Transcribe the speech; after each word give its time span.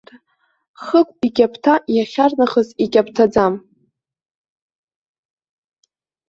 Хыгә 0.83 1.19
иқьаԥҭа 1.27 1.73
иахьарнахыс 1.95 2.69
иқьаԥҭаӡам. 2.83 3.53